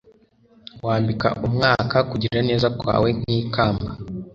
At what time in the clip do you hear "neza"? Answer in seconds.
2.49-2.67